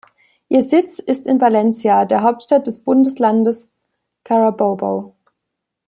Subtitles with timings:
[0.49, 3.69] Ihr Sitz ist in Valencia, der Hauptstadt des Bundeslandes
[4.23, 5.15] Carabobo.